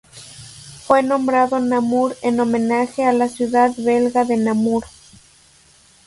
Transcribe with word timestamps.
Fue 0.85 1.03
nombrado 1.03 1.59
Namur 1.59 2.17
en 2.23 2.39
homenaje 2.39 3.05
a 3.05 3.13
la 3.13 3.27
ciudad 3.29 3.71
belga 3.77 4.25
de 4.25 4.35
Namur. 4.35 4.83